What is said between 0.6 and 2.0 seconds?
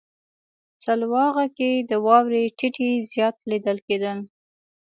سلواغه کې د